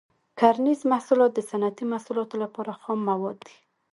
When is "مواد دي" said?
3.09-3.55